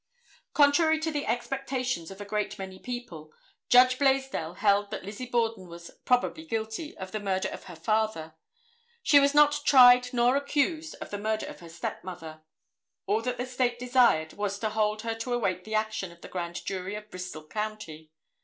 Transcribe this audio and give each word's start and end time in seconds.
Contrary 0.55 0.97
to 0.99 1.11
the 1.11 1.27
expectations 1.27 2.09
of 2.09 2.19
a 2.19 2.25
great 2.25 2.57
many 2.57 2.79
people, 2.79 3.31
Judge 3.69 3.99
Blaisdell 3.99 4.55
held 4.55 4.89
that 4.89 5.05
Lizzie 5.05 5.27
Borden 5.27 5.67
was 5.67 5.91
"probably 6.05 6.43
guilty" 6.43 6.97
of 6.97 7.11
the 7.11 7.19
murder 7.19 7.49
of 7.49 7.65
her 7.65 7.75
father. 7.75 8.33
She 9.03 9.19
was 9.19 9.35
not 9.35 9.61
tried 9.63 10.11
nor 10.11 10.35
accused 10.35 10.95
of 10.99 11.11
the 11.11 11.19
murder 11.19 11.45
of 11.45 11.59
her 11.59 11.69
stepmother; 11.69 12.41
all 13.05 13.21
that 13.21 13.37
the 13.37 13.45
State 13.45 13.77
desired 13.77 14.33
was 14.33 14.57
to 14.57 14.71
hold 14.71 15.03
her 15.03 15.13
to 15.13 15.33
await 15.35 15.65
the 15.65 15.75
action 15.75 16.11
of 16.11 16.21
the 16.21 16.27
grand 16.27 16.65
jury 16.65 16.95
of 16.95 17.11
Bristol 17.11 17.45
County. 17.45 18.09